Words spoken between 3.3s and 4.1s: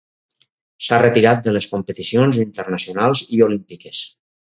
i olímpiques.